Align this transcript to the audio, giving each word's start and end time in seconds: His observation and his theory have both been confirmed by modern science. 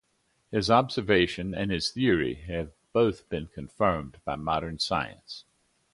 His 0.49 0.71
observation 0.71 1.53
and 1.53 1.69
his 1.69 1.91
theory 1.91 2.33
have 2.47 2.71
both 2.91 3.29
been 3.29 3.45
confirmed 3.45 4.17
by 4.25 4.35
modern 4.35 4.79
science. 4.79 5.45